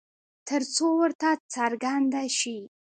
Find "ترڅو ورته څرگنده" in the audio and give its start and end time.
0.47-2.23